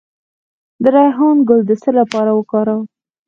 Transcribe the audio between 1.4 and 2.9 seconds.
ګل د څه لپاره وکاروم؟